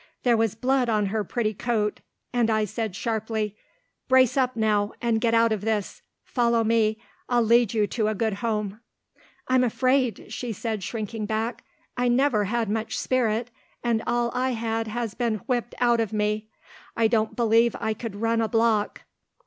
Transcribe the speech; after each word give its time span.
There 0.23 0.35
was 0.35 0.55
blood 0.55 0.89
on 0.89 1.05
her 1.13 1.23
pretty 1.23 1.53
coat, 1.53 1.99
and 2.33 2.49
I 2.49 2.65
said 2.65 2.95
sharply, 2.95 3.55
"Brace 4.07 4.35
up, 4.35 4.55
now, 4.55 4.93
and 4.99 5.21
get 5.21 5.35
out 5.35 5.51
of 5.51 5.61
this. 5.61 6.01
Follow 6.23 6.63
me, 6.63 6.97
I'll 7.29 7.43
lead 7.43 7.75
you 7.75 7.85
to 7.85 8.07
a 8.07 8.15
good 8.15 8.33
home." 8.41 8.79
"I'm 9.47 9.63
afraid," 9.63 10.33
she 10.33 10.53
said 10.53 10.81
shrinking 10.81 11.27
back. 11.27 11.63
"I 11.95 12.07
never 12.07 12.45
had 12.45 12.67
much 12.67 12.97
spirit, 12.97 13.51
and 13.83 14.01
all 14.07 14.31
I 14.33 14.53
had 14.53 14.87
has 14.87 15.13
been 15.13 15.35
whipped 15.45 15.75
out 15.79 15.99
of 15.99 16.11
me. 16.11 16.49
I 16.97 17.07
don't 17.07 17.35
believe 17.35 17.75
I 17.79 17.93
could 17.93 18.15
run 18.15 18.41
a 18.41 18.47
block." 18.49 19.03